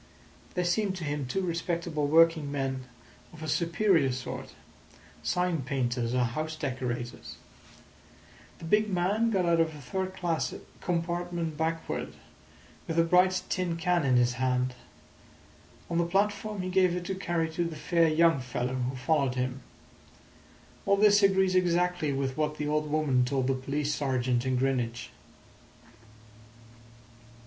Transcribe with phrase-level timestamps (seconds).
[0.55, 2.85] They seemed to him two respectable working men
[3.31, 7.35] of a superior sort—sign painters or house decorators.
[8.57, 12.15] The big man got out of a third class compartment backward,
[12.87, 14.73] with a bright tin can in his hand.
[15.87, 19.35] On the platform he gave it to carry to the fair young fellow who followed
[19.35, 19.61] him.
[20.87, 25.11] All this agrees exactly with what the old woman told the police sergeant in Greenwich."